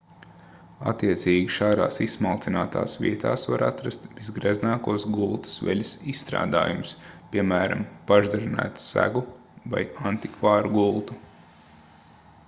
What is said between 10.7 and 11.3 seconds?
gultu